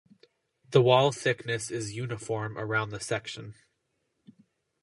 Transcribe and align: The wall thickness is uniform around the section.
The 0.71 0.81
wall 0.81 1.11
thickness 1.11 1.69
is 1.69 1.95
uniform 1.95 2.57
around 2.57 2.89
the 2.89 2.99
section. 2.99 3.53